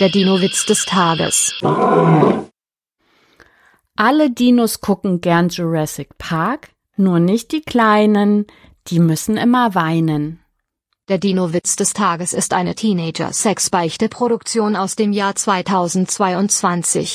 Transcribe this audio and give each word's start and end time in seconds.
Der 0.00 0.08
Dino-Witz 0.08 0.66
des 0.66 0.86
Tages. 0.86 1.54
Alle 3.94 4.28
Dinos 4.28 4.80
gucken 4.80 5.20
gern 5.20 5.50
Jurassic 5.50 6.18
Park, 6.18 6.70
nur 6.96 7.20
nicht 7.20 7.52
die 7.52 7.60
Kleinen, 7.60 8.48
die 8.88 8.98
müssen 8.98 9.36
immer 9.36 9.76
weinen. 9.76 10.40
Der 11.08 11.18
Dino-Witz 11.18 11.76
des 11.76 11.92
Tages 11.92 12.32
ist 12.32 12.54
eine 12.54 12.74
Teenager-Sex-Beichte-Produktion 12.74 14.74
aus 14.74 14.96
dem 14.96 15.12
Jahr 15.12 15.36
2022. 15.36 17.12